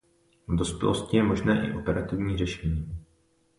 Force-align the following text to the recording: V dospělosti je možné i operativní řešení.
V 0.47 0.55
dospělosti 0.55 1.17
je 1.17 1.23
možné 1.23 1.67
i 1.69 1.73
operativní 1.77 2.37
řešení. 2.37 3.05